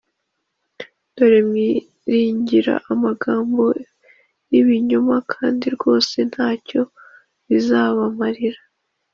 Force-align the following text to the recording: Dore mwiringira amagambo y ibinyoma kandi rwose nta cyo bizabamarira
Dore 1.15 1.39
mwiringira 1.49 2.73
amagambo 2.91 3.63
y 4.49 4.53
ibinyoma 4.61 5.15
kandi 5.33 5.65
rwose 5.75 6.15
nta 6.31 6.49
cyo 6.67 6.81
bizabamarira 7.47 8.61